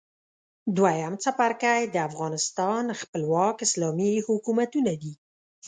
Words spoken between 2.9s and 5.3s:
خپلواک اسلامي حکومتونه دي.